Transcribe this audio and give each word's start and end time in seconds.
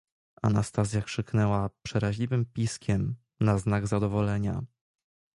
"Anastazja 0.41 1.01
krzyknęła 1.01 1.69
przeraźliwym 1.83 2.45
piskiem 2.45 3.15
na 3.39 3.57
znak 3.57 3.87
zadowolenia." 3.87 4.61